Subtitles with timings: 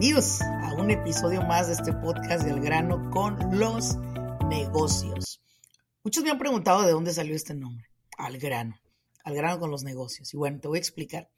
[0.00, 3.98] Bienvenidos a un episodio más de este podcast del grano con los
[4.48, 5.42] negocios.
[6.02, 7.86] Muchos me han preguntado de dónde salió este nombre,
[8.16, 8.80] al grano,
[9.24, 10.32] al grano con los negocios.
[10.32, 11.28] Y bueno, te voy a explicar.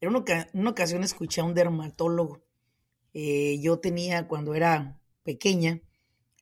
[0.00, 2.44] En una, ocasión escuché a un dermatólogo.
[3.14, 5.80] Eh, yo tenía cuando era pequeña,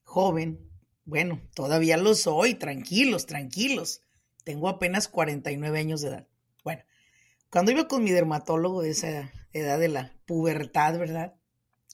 [0.04, 0.70] joven,
[1.06, 4.02] bueno, todavía lo soy, tranquilos, tranquilos.
[4.44, 6.28] Tengo apenas 49 años de edad.
[6.64, 6.82] Bueno,
[7.48, 11.34] cuando iba con mi dermatólogo de esa edad de la pubertad, ¿verdad?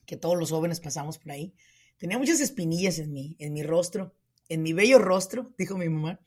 [0.09, 1.55] Que todos los jóvenes pasamos por ahí.
[1.99, 4.17] Tenía muchas espinillas en mi, en mi rostro,
[4.49, 6.19] en mi bello rostro, dijo mi mamá.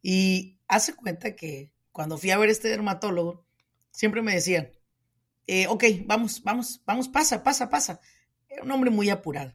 [0.00, 3.44] Y hace cuenta que cuando fui a ver este dermatólogo,
[3.90, 4.70] siempre me decía,
[5.48, 8.00] eh, ok, vamos, vamos, vamos, pasa, pasa, pasa.
[8.48, 9.52] Era un hombre muy apurado.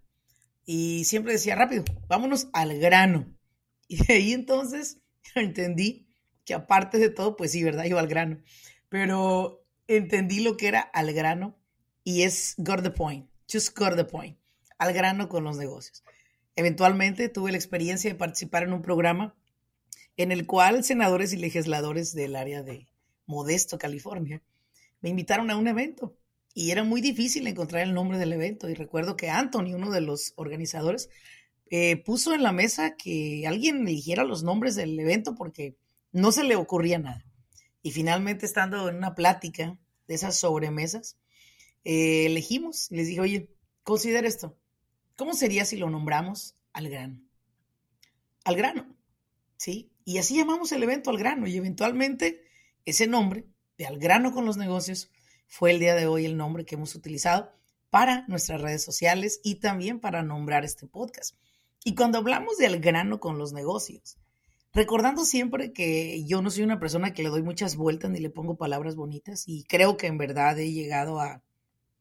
[0.65, 3.33] Y siempre decía, rápido, vámonos al grano.
[3.91, 5.01] Y de ahí entonces
[5.35, 6.05] entendí
[6.43, 7.85] que aparte de todo, pues sí, ¿verdad?
[7.85, 8.41] Iba al grano.
[8.89, 11.57] Pero entendí lo que era al grano
[12.03, 14.37] y es got the point, just got the point,
[14.77, 16.03] al grano con los negocios.
[16.55, 19.35] Eventualmente tuve la experiencia de participar en un programa
[20.17, 22.87] en el cual senadores y legisladores del área de
[23.25, 24.41] Modesto, California,
[25.01, 26.17] me invitaron a un evento
[26.53, 28.69] y era muy difícil encontrar el nombre del evento.
[28.69, 31.09] Y recuerdo que Anthony, uno de los organizadores,
[31.69, 35.77] eh, puso en la mesa que alguien eligiera los nombres del evento porque
[36.11, 37.23] no se le ocurría nada.
[37.81, 39.77] Y finalmente, estando en una plática
[40.07, 41.17] de esas sobremesas,
[41.83, 43.49] eh, elegimos y les dije, oye,
[43.83, 44.57] considera esto.
[45.15, 47.21] ¿Cómo sería si lo nombramos al grano?
[48.45, 48.95] Al grano,
[49.57, 49.91] ¿sí?
[50.05, 52.43] Y así llamamos el evento al grano y eventualmente
[52.85, 53.45] ese nombre
[53.77, 55.11] de al grano con los negocios
[55.47, 57.51] fue el día de hoy el nombre que hemos utilizado
[57.89, 61.35] para nuestras redes sociales y también para nombrar este podcast.
[61.83, 64.17] Y cuando hablamos del grano con los negocios,
[64.73, 68.29] recordando siempre que yo no soy una persona que le doy muchas vueltas ni le
[68.29, 71.43] pongo palabras bonitas y creo que en verdad he llegado a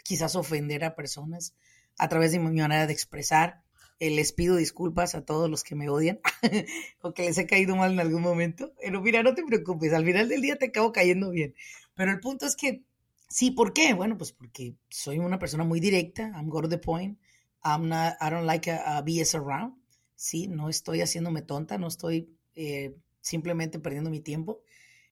[0.08, 1.54] quizás ofender a personas
[1.98, 3.62] a través de mi manera de expresar.
[4.00, 6.20] Eh, les pido disculpas a todos los que me odian
[7.02, 8.72] o que les he caído mal en algún momento.
[8.80, 11.54] Pero mira, no te preocupes, al final del día te acabo cayendo bien.
[11.94, 12.84] Pero el punto es que
[13.28, 13.92] Sí, ¿por qué?
[13.92, 16.32] Bueno, pues porque soy una persona muy directa.
[16.34, 17.19] I'm go to the point.
[17.62, 19.75] I'm not, I don't like a, BS around.
[20.14, 24.62] Sí, no estoy haciéndome tonta, no estoy eh, simplemente perdiendo mi tiempo.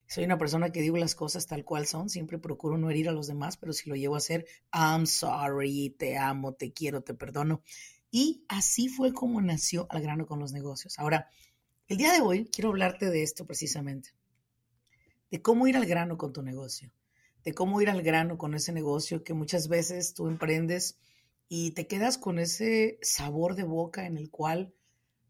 [0.07, 2.09] Soy una persona que digo las cosas tal cual son.
[2.09, 5.91] Siempre procuro no herir a los demás, pero si lo llevo a hacer, I'm sorry,
[5.99, 7.63] te amo, te quiero, te perdono.
[8.11, 10.99] Y así fue como nació al grano con los negocios.
[10.99, 11.29] Ahora,
[11.89, 14.11] el día de hoy quiero hablarte de esto precisamente,
[15.31, 16.93] de cómo ir al grano con tu negocio
[17.47, 20.99] de cómo ir al grano con ese negocio que muchas veces tú emprendes
[21.49, 24.75] y te quedas con ese sabor de boca en el cual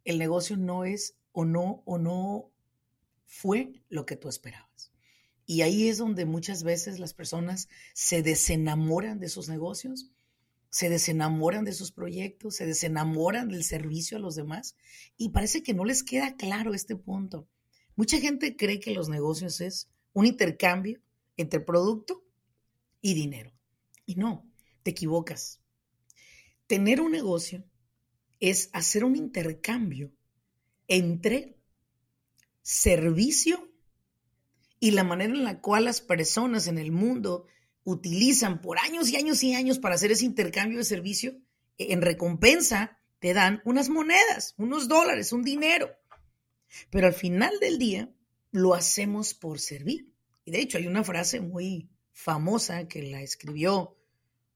[0.03, 2.51] el negocio no es o no o no
[3.27, 4.93] fue lo que tú esperabas.
[5.45, 10.11] Y ahí es donde muchas veces las personas se desenamoran de sus negocios,
[10.71, 14.77] se desenamoran de sus proyectos, se desenamoran del servicio a los demás
[15.17, 17.49] y parece que no les queda claro este punto.
[17.95, 21.01] Mucha gente cree que los negocios es un intercambio
[21.37, 22.25] entre producto
[23.01, 23.53] y dinero.
[24.05, 24.51] Y no,
[24.83, 25.61] te equivocas.
[26.67, 27.65] Tener un negocio
[28.41, 30.13] es hacer un intercambio
[30.89, 31.56] entre
[32.67, 33.73] servicio
[34.81, 37.47] y la manera en la cual las personas en el mundo
[37.85, 41.41] utilizan por años y años y años para hacer ese intercambio de servicio,
[41.79, 45.91] en recompensa te dan unas monedas, unos dólares, un dinero.
[46.91, 48.13] Pero al final del día
[48.51, 50.13] lo hacemos por servir.
[50.45, 53.97] Y de hecho hay una frase muy famosa que la escribió,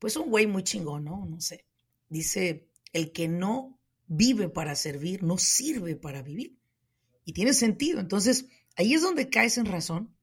[0.00, 1.26] pues un güey muy chingón, ¿no?
[1.26, 1.64] No sé.
[2.08, 3.78] Dice, el que no
[4.08, 6.59] vive para servir, no sirve para vivir.
[7.24, 8.00] Y tiene sentido.
[8.00, 8.46] Entonces,
[8.76, 10.16] ahí es donde caes en razón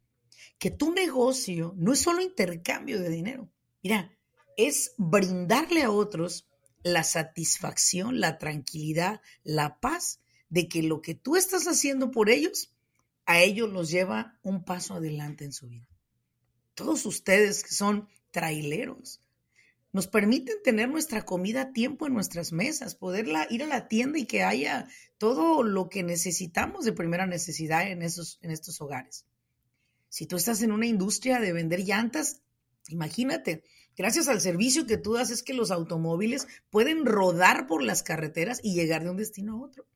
[0.59, 3.51] que tu negocio no es solo intercambio de dinero.
[3.83, 4.17] Mira,
[4.57, 6.49] es brindarle a otros
[6.83, 12.73] la satisfacción, la tranquilidad, la paz de que lo que tú estás haciendo por ellos
[13.25, 15.87] a ellos los lleva un paso adelante en su vida.
[16.73, 19.21] Todos ustedes que son traileros,
[19.97, 24.19] nos permiten tener nuestra comida a tiempo en nuestras mesas, poderla ir a la tienda
[24.19, 29.25] y que haya todo lo que necesitamos de primera necesidad en, esos, en estos hogares.
[30.07, 32.43] Si tú estás en una industria de vender llantas,
[32.89, 33.63] imagínate,
[33.95, 38.59] gracias al servicio que tú das es que los automóviles pueden rodar por las carreteras
[38.61, 39.87] y llegar de un destino a otro.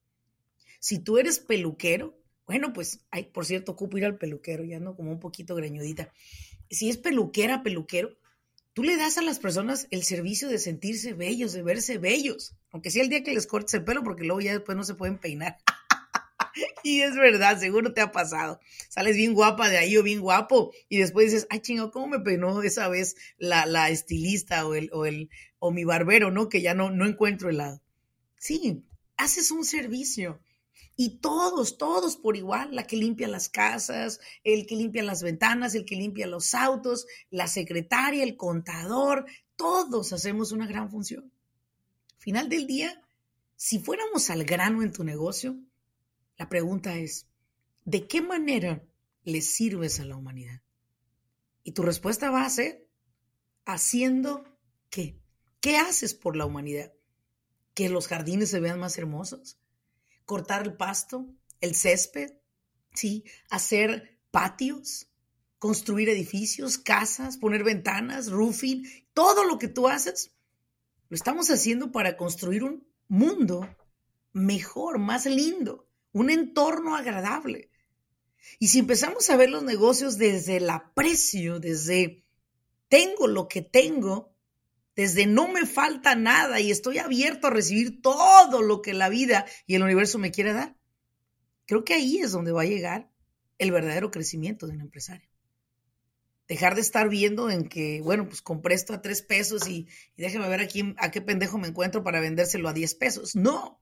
[0.80, 4.96] Si tú eres peluquero, bueno, pues, ay, por cierto, ocupo ir al peluquero, ya no
[4.96, 6.12] como un poquito greñudita.
[6.72, 8.18] Si es peluquera, peluquero,
[8.74, 12.92] tú le das a las personas el servicio de sentirse bellos, de verse bellos, aunque
[12.92, 15.18] sea el día que les cortes el pelo, porque luego ya después no se pueden
[15.18, 15.58] peinar.
[16.84, 18.60] y es verdad, seguro te ha pasado.
[18.90, 22.20] Sales bien guapa de ahí o bien guapo y después dices, ay chingo, ¿cómo me
[22.20, 25.30] peinó esa vez la, la estilista o el, o el
[25.60, 26.50] o mi barbero, ¿no?
[26.50, 27.82] Que ya no, no encuentro el lado.
[28.38, 28.84] Sí,
[29.16, 30.42] haces un servicio
[31.04, 35.74] y todos, todos por igual, la que limpia las casas, el que limpia las ventanas,
[35.74, 39.26] el que limpia los autos, la secretaria, el contador,
[39.56, 41.34] todos hacemos una gran función.
[42.20, 43.02] Final del día,
[43.56, 45.58] si fuéramos al grano en tu negocio,
[46.38, 47.26] la pregunta es,
[47.84, 48.84] ¿de qué manera
[49.24, 50.62] le sirves a la humanidad?
[51.64, 52.88] Y tu respuesta va a ser,
[53.66, 54.44] haciendo
[54.92, 55.20] qué?
[55.62, 56.94] ¿Qué haces por la humanidad?
[57.74, 59.58] ¿Que los jardines se vean más hermosos?
[60.26, 61.28] Cortar el pasto,
[61.60, 62.34] el césped,
[62.94, 63.24] ¿sí?
[63.50, 65.08] hacer patios,
[65.60, 68.84] construir edificios, casas, poner ventanas, roofing,
[69.14, 70.32] todo lo que tú haces,
[71.10, 73.68] lo estamos haciendo para construir un mundo
[74.34, 77.70] mejor, más lindo, un entorno agradable.
[78.60, 82.26] Y si empezamos a ver los negocios desde el aprecio, desde
[82.88, 84.31] tengo lo que tengo,
[84.96, 89.46] desde no me falta nada y estoy abierto a recibir todo lo que la vida
[89.66, 90.76] y el universo me quiere dar.
[91.66, 93.10] Creo que ahí es donde va a llegar
[93.58, 95.30] el verdadero crecimiento de un empresario.
[96.48, 100.50] Dejar de estar viendo en que, bueno, pues compré esto a tres pesos y, déjame
[100.50, 103.36] ver aquí a qué pendejo me encuentro para vendérselo a diez pesos.
[103.36, 103.80] No.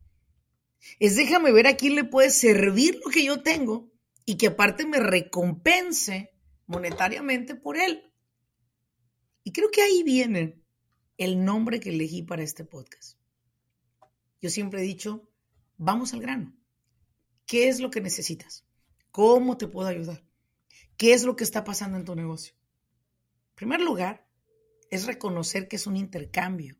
[0.99, 3.91] Es déjame ver a quién le puede servir lo que yo tengo
[4.25, 6.31] y que aparte me recompense
[6.67, 8.03] monetariamente por él.
[9.43, 10.61] Y creo que ahí viene
[11.19, 13.17] el nombre que elegí para este podcast.
[14.41, 15.29] Yo siempre he dicho,
[15.77, 16.55] vamos al grano.
[17.45, 18.65] ¿Qué es lo que necesitas?
[19.11, 20.23] ¿Cómo te puedo ayudar?
[20.95, 22.53] ¿Qué es lo que está pasando en tu negocio?
[23.49, 24.29] En primer lugar,
[24.91, 26.77] es reconocer que es un intercambio.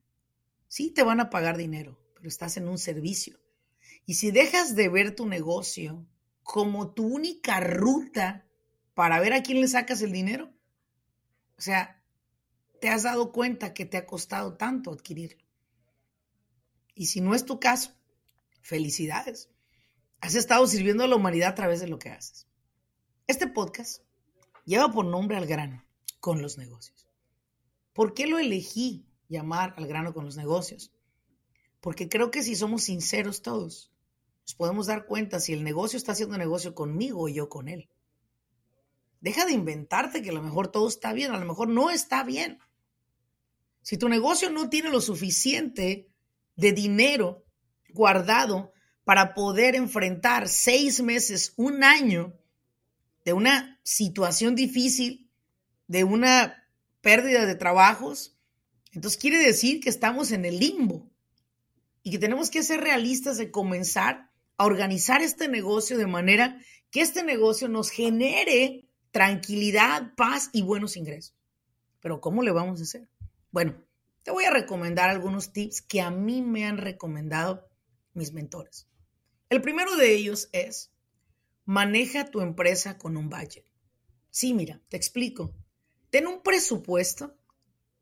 [0.69, 3.41] Sí, te van a pagar dinero, pero estás en un servicio.
[4.05, 6.07] Y si dejas de ver tu negocio
[6.43, 8.47] como tu única ruta
[8.93, 10.53] para ver a quién le sacas el dinero,
[11.57, 11.98] o sea,
[12.79, 15.43] te has dado cuenta que te ha costado tanto adquirirlo.
[16.95, 17.93] Y si no es tu caso,
[18.61, 19.49] felicidades.
[20.21, 22.47] Has estado sirviendo a la humanidad a través de lo que haces.
[23.27, 24.03] Este podcast
[24.65, 25.85] lleva por nombre al grano
[26.19, 27.07] con los negocios.
[27.93, 30.91] ¿Por qué lo elegí llamar al grano con los negocios?
[31.79, 33.91] Porque creo que si somos sinceros todos,
[34.41, 37.89] nos podemos dar cuenta si el negocio está haciendo negocio conmigo o yo con él.
[39.21, 42.23] Deja de inventarte que a lo mejor todo está bien, a lo mejor no está
[42.23, 42.59] bien.
[43.89, 46.11] Si tu negocio no tiene lo suficiente
[46.55, 47.43] de dinero
[47.91, 48.71] guardado
[49.03, 52.37] para poder enfrentar seis meses, un año
[53.25, 55.31] de una situación difícil,
[55.87, 56.69] de una
[57.01, 58.37] pérdida de trabajos,
[58.91, 61.09] entonces quiere decir que estamos en el limbo
[62.03, 66.61] y que tenemos que ser realistas de comenzar a organizar este negocio de manera
[66.91, 71.33] que este negocio nos genere tranquilidad, paz y buenos ingresos.
[72.01, 73.09] Pero ¿cómo le vamos a hacer?
[73.51, 73.83] Bueno,
[74.29, 77.67] te voy a recomendar algunos tips que a mí me han recomendado
[78.13, 78.87] mis mentores.
[79.49, 80.91] El primero de ellos es,
[81.65, 83.65] maneja tu empresa con un budget.
[84.29, 85.55] Sí, mira, te explico.
[86.11, 87.35] Ten un presupuesto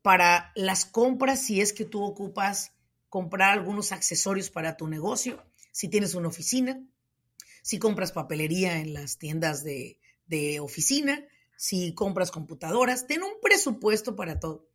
[0.02, 2.72] para las compras si es que tú ocupas
[3.08, 5.42] comprar algunos accesorios para tu negocio,
[5.72, 6.78] si tienes una oficina,
[7.62, 14.14] si compras papelería en las tiendas de, de oficina, si compras computadoras, ten un presupuesto
[14.14, 14.67] para todo.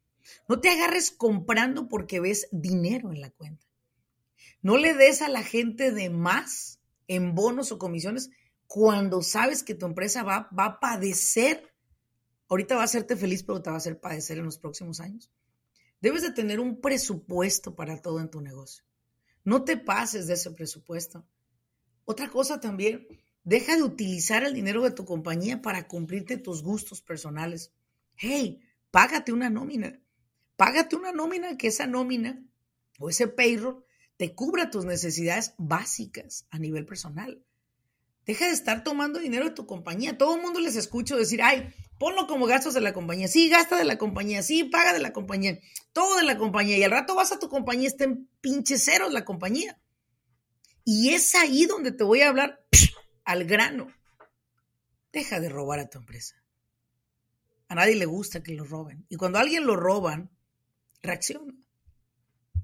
[0.48, 3.65] No te agarres comprando porque ves dinero en la cuenta.
[4.62, 8.30] No le des a la gente de más en bonos o comisiones
[8.68, 11.74] cuando sabes que tu empresa va, va a padecer.
[12.50, 15.32] Ahorita va a hacerte feliz, pero te va a hacer padecer en los próximos años.
[16.01, 18.84] Debes de tener un presupuesto para todo en tu negocio.
[19.44, 21.25] No te pases de ese presupuesto.
[22.06, 23.08] Otra cosa también,
[23.44, 27.74] deja de utilizar el dinero de tu compañía para cumplirte tus gustos personales.
[28.15, 28.62] Hey,
[28.92, 30.01] págate una nómina.
[30.63, 32.41] Págate una nómina que esa nómina
[32.98, 33.84] o ese payroll
[34.15, 37.43] te cubra tus necesidades básicas a nivel personal.
[38.25, 40.17] Deja de estar tomando dinero de tu compañía.
[40.17, 43.27] Todo el mundo les escucho decir, ay, ponlo como gastos de la compañía.
[43.27, 45.60] Sí, gasta de la compañía, sí, paga de la compañía,
[45.91, 46.77] todo de la compañía.
[46.77, 49.77] Y al rato vas a tu compañía, está en pinche ceros la compañía.
[50.86, 52.65] Y es ahí donde te voy a hablar
[53.25, 53.93] al grano.
[55.12, 56.41] Deja de robar a tu empresa.
[57.67, 59.05] A nadie le gusta que lo roben.
[59.10, 60.33] Y cuando a alguien lo roban,
[61.04, 61.54] reacciona.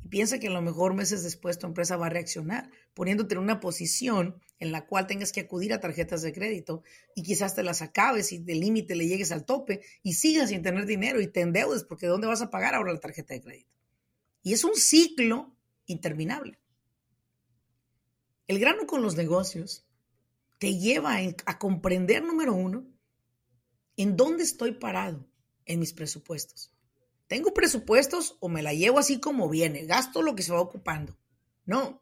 [0.01, 3.41] Y piensa que a lo mejor meses después tu empresa va a reaccionar, poniéndote en
[3.41, 6.83] una posición en la cual tengas que acudir a tarjetas de crédito
[7.15, 10.63] y quizás te las acabes y de límite le llegues al tope y sigas sin
[10.63, 13.41] tener dinero y te endeudes porque ¿de dónde vas a pagar ahora la tarjeta de
[13.41, 13.69] crédito?
[14.41, 15.55] Y es un ciclo
[15.85, 16.59] interminable.
[18.47, 19.85] El grano con los negocios
[20.57, 22.85] te lleva a comprender, número uno,
[23.95, 25.29] en dónde estoy parado
[25.65, 26.73] en mis presupuestos.
[27.29, 29.85] ¿Tengo presupuestos o me la llevo así como viene?
[29.85, 31.15] Gasto lo que se va ocupando.
[31.63, 32.01] No.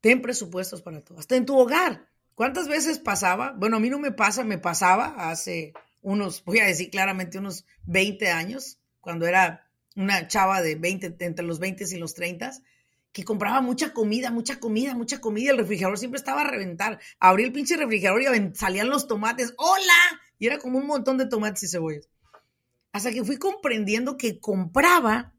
[0.00, 1.20] Ten presupuestos para todo.
[1.20, 2.08] Hasta en tu hogar.
[2.34, 3.52] ¿Cuántas veces pasaba?
[3.52, 5.72] Bueno, a mí no me pasa, me pasaba hace
[6.02, 11.46] unos, voy a decir claramente, unos 20 años, cuando era una chava de 20, entre
[11.46, 12.50] los 20 y los 30,
[13.12, 15.52] que compraba mucha comida, mucha comida, mucha comida.
[15.52, 16.98] El refrigerador siempre estaba a reventar.
[17.20, 19.54] Abrí el pinche refrigerador y salían los tomates.
[19.58, 20.20] ¡Hola!
[20.40, 22.08] Y era como un montón de tomates y cebollas
[22.98, 25.34] hasta que fui comprendiendo que compraba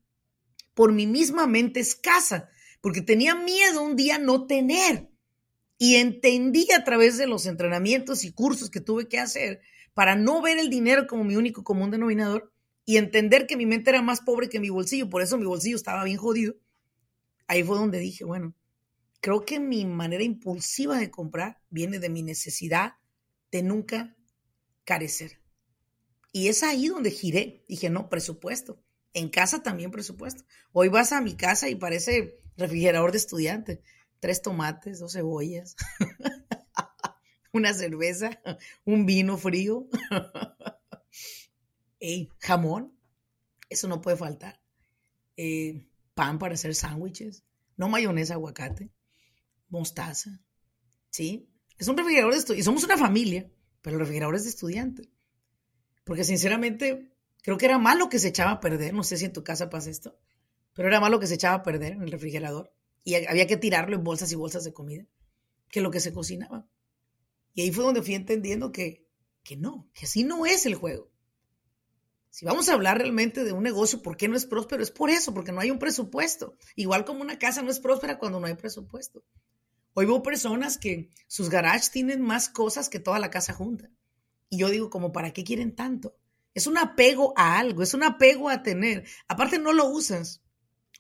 [0.73, 2.49] por mi misma mente escasa,
[2.79, 5.09] porque tenía miedo un día no tener.
[5.77, 9.61] Y entendí a través de los entrenamientos y cursos que tuve que hacer
[9.93, 12.53] para no ver el dinero como mi único común denominador
[12.85, 15.75] y entender que mi mente era más pobre que mi bolsillo, por eso mi bolsillo
[15.75, 16.55] estaba bien jodido.
[17.47, 18.55] Ahí fue donde dije, bueno,
[19.19, 22.93] creo que mi manera impulsiva de comprar viene de mi necesidad
[23.51, 24.15] de nunca
[24.85, 25.39] carecer.
[26.31, 27.65] Y es ahí donde giré.
[27.67, 28.81] Dije, no, presupuesto.
[29.13, 30.45] En casa también presupuesto.
[30.71, 33.81] Hoy vas a mi casa y parece refrigerador de estudiante.
[34.19, 35.75] Tres tomates, dos cebollas,
[37.53, 38.41] una cerveza,
[38.86, 39.88] un vino frío.
[42.39, 42.93] jamón,
[43.69, 44.62] eso no puede faltar.
[45.38, 47.45] Eh, pan para hacer sándwiches,
[47.77, 48.91] no mayonesa, aguacate,
[49.69, 50.41] mostaza.
[51.09, 51.50] ¿Sí?
[51.77, 52.62] Es un refrigerador de estudiante.
[52.62, 53.50] Y somos una familia,
[53.81, 55.09] pero el refrigerador es de estudiante.
[56.09, 57.07] Porque sinceramente,
[57.43, 58.95] creo que era malo que se echaba a perder.
[58.95, 60.17] No sé si en tu casa pasa esto,
[60.73, 62.73] pero era malo que se echaba a perder en el refrigerador.
[63.03, 65.05] Y había que tirarlo en bolsas y bolsas de comida,
[65.69, 66.67] que lo que se cocinaba.
[67.53, 69.07] Y ahí fue donde fui entendiendo que,
[69.43, 71.11] que no, que así no es el juego.
[72.31, 74.81] Si vamos a hablar realmente de un negocio, ¿por qué no es próspero?
[74.81, 76.57] Es por eso, porque no hay un presupuesto.
[76.75, 79.23] Igual como una casa no es próspera cuando no hay presupuesto.
[79.93, 83.91] Hoy veo personas que sus garages tienen más cosas que toda la casa junta.
[84.49, 86.15] Y yo digo, como, ¿para qué quieren tanto?
[86.53, 89.05] Es un apego a algo, es un apego a tener.
[89.27, 90.41] Aparte, no lo usas.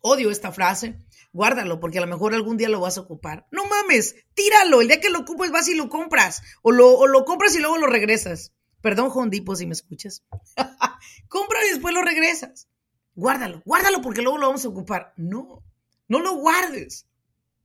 [0.01, 0.99] Odio esta frase.
[1.33, 3.47] Guárdalo, porque a lo mejor algún día lo vas a ocupar.
[3.51, 4.81] No mames, tíralo.
[4.81, 6.41] El día que lo ocupes vas y lo compras.
[6.61, 8.53] O lo, lo compras y luego lo regresas.
[8.81, 10.23] Perdón, Jondipo, si me escuchas.
[11.27, 12.69] Compra y después lo regresas.
[13.15, 15.13] Guárdalo, guárdalo porque luego lo vamos a ocupar.
[15.17, 15.63] No,
[16.07, 17.07] no lo guardes.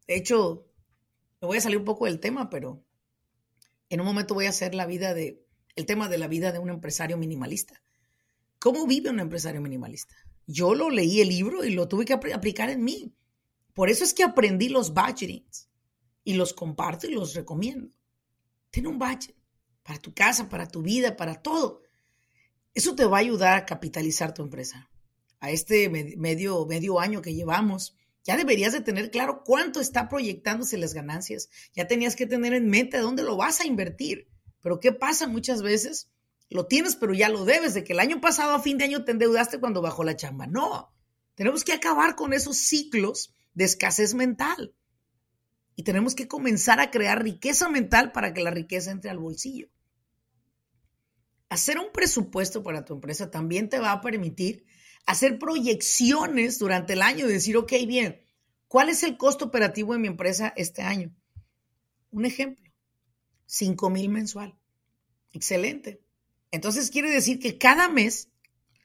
[0.08, 0.66] De hecho,
[1.40, 2.84] me voy a salir un poco del tema, pero
[3.88, 5.43] en un momento voy a hacer la vida de
[5.76, 7.82] el tema de la vida de un empresario minimalista.
[8.58, 10.14] ¿Cómo vive un empresario minimalista?
[10.46, 13.14] Yo lo leí el libro y lo tuve que aplicar en mí.
[13.72, 15.68] Por eso es que aprendí los budgetings
[16.22, 17.90] y los comparto y los recomiendo.
[18.70, 19.34] Ten un budget
[19.82, 21.82] para tu casa, para tu vida, para todo.
[22.72, 24.90] Eso te va a ayudar a capitalizar tu empresa.
[25.40, 30.78] A este medio, medio año que llevamos, ya deberías de tener claro cuánto está proyectándose
[30.78, 31.50] las ganancias.
[31.74, 34.28] Ya tenías que tener en mente dónde lo vas a invertir.
[34.64, 36.10] Pero ¿qué pasa muchas veces?
[36.48, 39.04] Lo tienes, pero ya lo debes, de que el año pasado a fin de año
[39.04, 40.46] te endeudaste cuando bajó la chamba.
[40.46, 40.90] No,
[41.34, 44.74] tenemos que acabar con esos ciclos de escasez mental.
[45.76, 49.68] Y tenemos que comenzar a crear riqueza mental para que la riqueza entre al bolsillo.
[51.50, 54.64] Hacer un presupuesto para tu empresa también te va a permitir
[55.04, 58.18] hacer proyecciones durante el año y decir, ok, bien,
[58.66, 61.14] ¿cuál es el costo operativo de mi empresa este año?
[62.10, 62.63] Un ejemplo
[63.46, 64.58] 5 mil mensual.
[65.32, 66.00] Excelente.
[66.50, 68.30] Entonces quiere decir que cada mes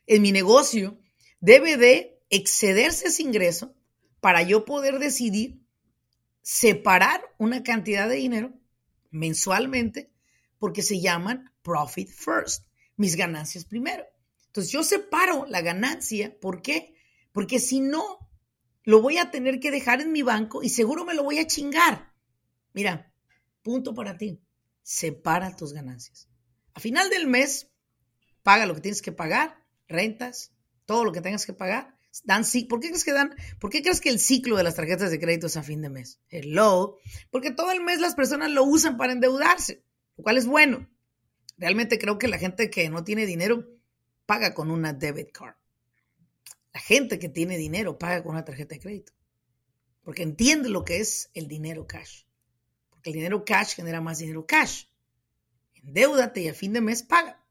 [0.07, 0.99] en mi negocio
[1.39, 3.75] debe de excederse ese ingreso
[4.19, 5.61] para yo poder decidir
[6.41, 8.53] separar una cantidad de dinero
[9.11, 10.11] mensualmente
[10.57, 14.05] porque se llaman profit first, mis ganancias primero.
[14.47, 16.95] Entonces yo separo la ganancia, ¿por qué?
[17.31, 18.31] Porque si no,
[18.83, 21.45] lo voy a tener que dejar en mi banco y seguro me lo voy a
[21.45, 22.13] chingar.
[22.73, 23.13] Mira,
[23.61, 24.41] punto para ti
[24.89, 26.27] separa tus ganancias.
[26.73, 27.69] A final del mes,
[28.41, 30.51] paga lo que tienes que pagar, rentas,
[30.87, 31.95] todo lo que tengas que pagar.
[32.23, 33.35] Dan, ¿Por qué crees que dan?
[33.59, 35.91] ¿Por qué crees que el ciclo de las tarjetas de crédito es a fin de
[35.91, 36.19] mes?
[36.29, 36.97] Hello.
[37.29, 39.83] Porque todo el mes las personas lo usan para endeudarse,
[40.17, 40.89] lo cual es bueno.
[41.59, 43.67] Realmente creo que la gente que no tiene dinero
[44.25, 45.55] paga con una debit card.
[46.73, 49.13] La gente que tiene dinero paga con una tarjeta de crédito.
[50.01, 52.23] Porque entiende lo que es el dinero cash.
[52.99, 54.87] Porque el dinero cash genera más dinero cash.
[55.75, 57.41] Endeudate y a fin de mes paga.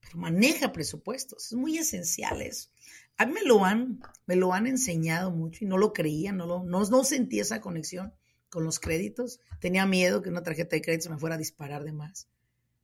[0.00, 1.46] Pero maneja presupuestos.
[1.46, 2.68] Es muy esencial eso.
[3.16, 6.46] A mí me lo han, me lo han enseñado mucho y no lo creía, no,
[6.46, 8.14] lo, no, no sentí esa conexión
[8.50, 9.40] con los créditos.
[9.58, 12.28] Tenía miedo que una tarjeta de crédito me fuera a disparar de más.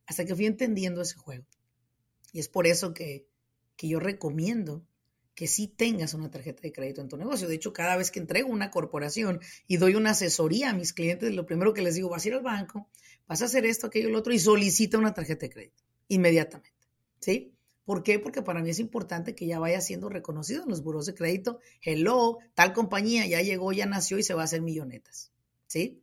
[0.05, 1.45] Hasta que fui entendiendo ese juego.
[2.33, 3.25] Y es por eso que,
[3.77, 4.85] que yo recomiendo
[5.35, 7.47] que sí tengas una tarjeta de crédito en tu negocio.
[7.47, 11.35] De hecho, cada vez que entrego una corporación y doy una asesoría a mis clientes,
[11.35, 12.87] lo primero que les digo, vas a ir al banco,
[13.27, 16.73] vas a hacer esto, aquello, lo otro, y solicita una tarjeta de crédito inmediatamente.
[17.19, 17.51] ¿Sí?
[17.83, 18.17] ¿Por qué?
[18.17, 21.59] Porque para mí es importante que ya vaya siendo reconocido en los buros de crédito.
[21.81, 25.31] Hello, tal compañía ya llegó, ya nació y se va a hacer millonetas.
[25.67, 26.01] ¿Sí?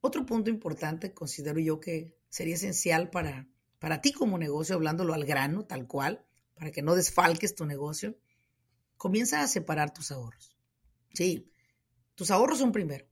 [0.00, 5.24] Otro punto importante considero yo que sería esencial para, para ti como negocio, hablándolo al
[5.24, 8.16] grano, tal cual, para que no desfalques tu negocio,
[8.96, 10.56] comienza a separar tus ahorros.
[11.12, 11.50] Sí,
[12.14, 13.06] tus ahorros son primero.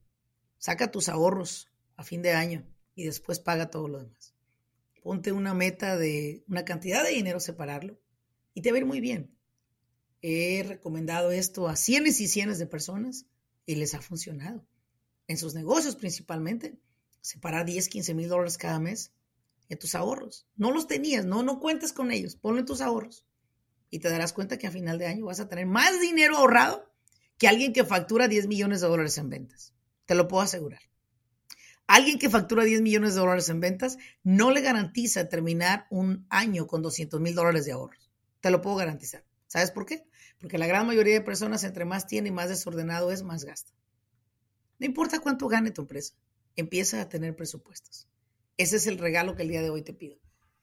[0.58, 4.34] Saca tus ahorros a fin de año y después paga todo lo demás.
[5.02, 8.00] Ponte una meta de una cantidad de dinero, separarlo
[8.54, 9.36] y te va muy bien.
[10.20, 13.26] He recomendado esto a cientos y cientos de personas
[13.66, 14.64] y les ha funcionado.
[15.26, 16.78] En sus negocios principalmente,
[17.20, 19.12] separar 10, 15 mil dólares cada mes
[19.68, 20.46] en tus ahorros.
[20.54, 23.26] No los tenías, no, no cuentes con ellos, ponlo en tus ahorros
[23.92, 26.90] y te darás cuenta que a final de año vas a tener más dinero ahorrado
[27.36, 29.74] que alguien que factura 10 millones de dólares en ventas.
[30.06, 30.80] Te lo puedo asegurar.
[31.86, 36.66] Alguien que factura 10 millones de dólares en ventas no le garantiza terminar un año
[36.66, 38.10] con 200 mil dólares de ahorros.
[38.40, 39.26] Te lo puedo garantizar.
[39.46, 40.06] ¿Sabes por qué?
[40.40, 43.72] Porque la gran mayoría de personas, entre más tiene y más desordenado es, más gasta.
[44.78, 46.14] No importa cuánto gane tu empresa,
[46.56, 48.08] empieza a tener presupuestos.
[48.56, 50.16] Ese es el regalo que el día de hoy te pido.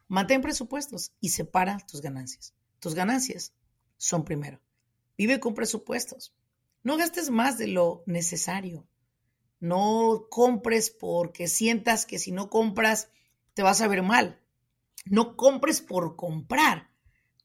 [0.08, 2.56] Mantén presupuestos y separa tus ganancias.
[2.80, 3.54] Tus ganancias
[3.98, 4.62] son primero.
[5.18, 6.34] Vive con presupuestos.
[6.84, 8.88] No gastes más de lo necesario.
[9.60, 13.10] No compres porque sientas que si no compras
[13.54, 14.40] te vas a ver mal.
[15.06, 16.90] No compres por comprar.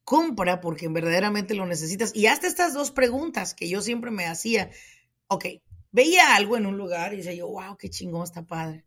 [0.04, 2.14] Compra porque verdaderamente lo necesitas.
[2.14, 4.70] Y hasta estas dos preguntas que yo siempre me hacía.
[5.26, 5.46] Ok,
[5.90, 8.84] veía algo en un lugar y decía yo, wow, qué chingón, está padre.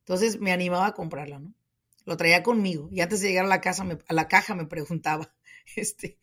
[0.00, 1.54] Entonces me animaba a comprarla, ¿no?
[2.04, 5.32] Lo traía conmigo y antes de llegar a la casa, a la caja me preguntaba,
[5.76, 6.18] este,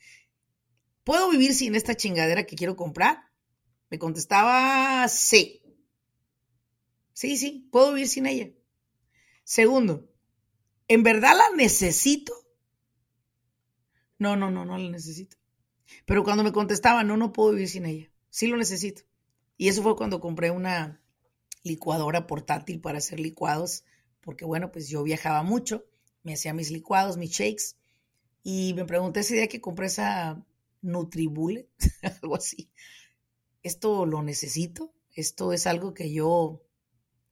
[1.04, 3.30] ¿puedo vivir sin esta chingadera que quiero comprar?
[3.90, 5.62] Me contestaba, sí.
[7.14, 8.52] Sí, sí, puedo vivir sin ella.
[9.44, 10.10] Segundo,
[10.88, 12.34] ¿en verdad la necesito?
[14.18, 15.38] No, no, no, no la necesito.
[16.06, 18.12] Pero cuando me contestaba, no, no puedo vivir sin ella.
[18.30, 19.04] Sí lo necesito.
[19.58, 21.02] Y eso fue cuando compré una
[21.64, 23.84] licuadora portátil para hacer licuados,
[24.22, 25.86] porque bueno, pues yo viajaba mucho,
[26.24, 27.76] me hacía mis licuados, mis shakes,
[28.44, 30.44] y me pregunté ese día que compré esa
[30.82, 31.70] Nutribule,
[32.22, 32.70] algo así.
[33.64, 34.94] ¿Esto lo necesito?
[35.14, 36.64] ¿Esto es algo que yo,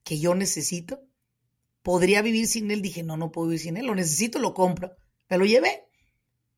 [0.04, 1.02] que yo necesito?
[1.82, 2.82] ¿Podría vivir sin él?
[2.82, 3.86] Dije, no, no puedo vivir sin él.
[3.86, 4.96] Lo necesito, lo compro.
[5.30, 5.88] Me lo llevé.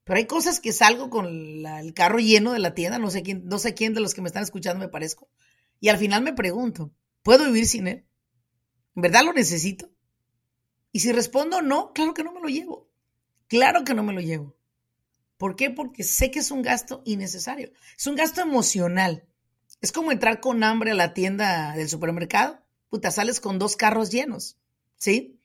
[0.04, 3.46] Pero hay cosas que salgo con el carro lleno de la tienda, no sé quién,
[3.46, 5.30] no sé quién de los que me están escuchando me parezco.
[5.80, 8.08] Y al final me pregunto, ¿puedo vivir sin él?
[8.96, 9.92] ¿En verdad lo necesito?
[10.92, 12.89] Y si respondo no, claro que no me lo llevo.
[13.50, 14.56] Claro que no me lo llevo.
[15.38, 15.72] ¿Por qué?
[15.72, 17.72] Porque sé que es un gasto innecesario.
[17.98, 19.26] Es un gasto emocional.
[19.82, 22.62] Es como entrar con hambre a la tienda del supermercado.
[22.90, 24.58] Puta, sales con dos carros llenos.
[24.98, 25.40] ¿Sí?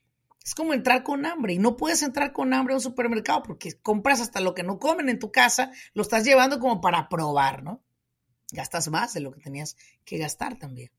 [0.44, 3.72] Es como entrar con hambre y no puedes entrar con hambre a un supermercado porque
[3.80, 7.62] compras hasta lo que no comen en tu casa, lo estás llevando como para probar,
[7.62, 7.82] ¿no?
[8.50, 10.90] Gastas más de lo que tenías que gastar también.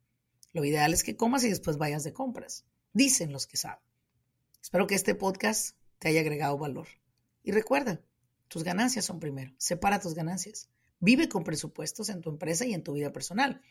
[0.51, 2.65] Lo ideal es que comas y después vayas de compras.
[2.93, 3.83] Dicen los que saben.
[4.63, 6.85] Espero que este podcast te haya agregado valor.
[7.41, 7.99] Y recuerda,
[8.47, 9.55] tus ganancias son primero.
[9.57, 10.69] Separa tus ganancias.
[10.99, 13.63] Vive con presupuestos en tu empresa y en tu vida personal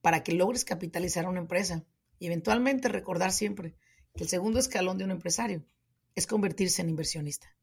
[0.00, 1.84] para que logres capitalizar una empresa
[2.18, 3.76] y eventualmente recordar siempre
[4.14, 5.62] que el segundo escalón de un empresario
[6.14, 7.54] es convertirse en inversionista.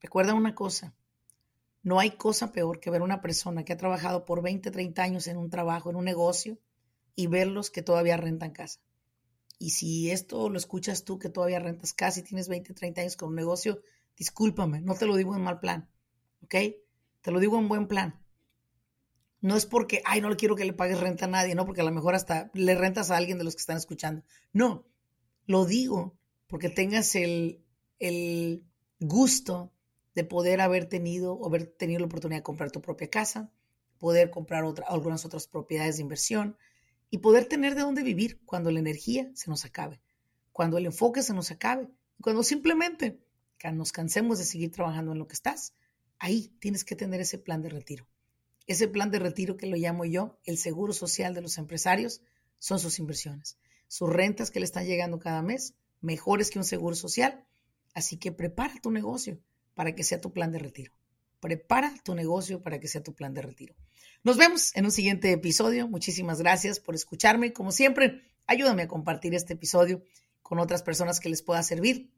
[0.00, 0.94] Recuerda una cosa,
[1.82, 5.26] no hay cosa peor que ver una persona que ha trabajado por 20, 30 años
[5.26, 6.60] en un trabajo, en un negocio,
[7.16, 8.78] y verlos que todavía rentan casa.
[9.58, 13.16] Y si esto lo escuchas tú que todavía rentas casa y tienes 20, 30 años
[13.16, 13.80] con un negocio,
[14.16, 15.88] discúlpame, no te lo digo en mal plan,
[16.42, 16.54] ¿ok?
[17.20, 18.20] Te lo digo en buen plan.
[19.40, 21.82] No es porque, ay, no le quiero que le pagues renta a nadie, no, porque
[21.82, 24.22] a lo mejor hasta le rentas a alguien de los que están escuchando.
[24.52, 24.86] No,
[25.46, 27.62] lo digo porque tengas el,
[27.98, 28.64] el
[29.00, 29.72] gusto
[30.14, 33.50] de poder haber tenido o haber tenido la oportunidad de comprar tu propia casa,
[33.98, 36.56] poder comprar otra, algunas otras propiedades de inversión
[37.14, 40.00] y poder tener de dónde vivir cuando la energía se nos acabe,
[40.50, 41.88] cuando el enfoque se nos acabe,
[42.20, 43.20] cuando simplemente
[43.72, 45.74] nos cansemos de seguir trabajando en lo que estás,
[46.18, 48.08] ahí tienes que tener ese plan de retiro.
[48.66, 52.20] Ese plan de retiro que lo llamo yo, el seguro social de los empresarios,
[52.58, 53.58] son sus inversiones.
[53.86, 57.46] Sus rentas que le están llegando cada mes, mejores que un seguro social.
[57.94, 59.38] Así que prepara tu negocio
[59.74, 60.92] para que sea tu plan de retiro.
[61.38, 63.76] Prepara tu negocio para que sea tu plan de retiro.
[64.22, 65.88] Nos vemos en un siguiente episodio.
[65.88, 67.52] Muchísimas gracias por escucharme.
[67.52, 70.02] Como siempre, ayúdame a compartir este episodio
[70.42, 72.10] con otras personas que les pueda servir.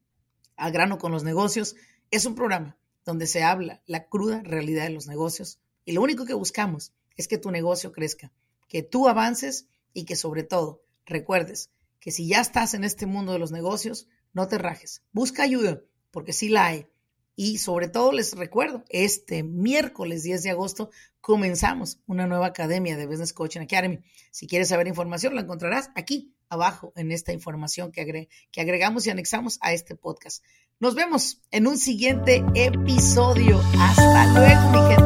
[0.56, 1.76] Al grano con los negocios
[2.10, 6.26] es un programa donde se habla la cruda realidad de los negocios y lo único
[6.26, 8.32] que buscamos es que tu negocio crezca,
[8.68, 11.70] que tú avances y que sobre todo recuerdes
[12.00, 15.80] que si ya estás en este mundo de los negocios, no te rajes, busca ayuda,
[16.10, 16.88] porque sí la hay.
[17.36, 23.06] Y sobre todo les recuerdo, este miércoles 10 de agosto comenzamos una nueva academia de
[23.06, 24.00] Business Coaching Academy.
[24.30, 29.10] Si quieres saber información, la encontrarás aquí abajo en esta información que, que agregamos y
[29.10, 30.42] anexamos a este podcast.
[30.80, 33.60] Nos vemos en un siguiente episodio.
[33.78, 35.05] Hasta luego, mi gente